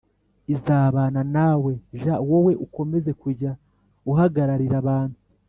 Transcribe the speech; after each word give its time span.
izabana 0.53 1.21
nawe 1.35 1.71
j 2.01 2.03
Wowe 2.29 2.53
ukomeze 2.65 3.11
kujya 3.21 3.51
uhagararira 4.11 4.75
abantu 4.83 5.17